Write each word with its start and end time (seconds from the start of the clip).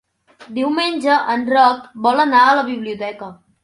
Diumenge 0.55 1.19
en 1.35 1.45
Roc 1.53 1.87
vol 2.09 2.27
anar 2.27 2.45
a 2.49 2.61
la 2.63 2.69
biblioteca. 2.75 3.35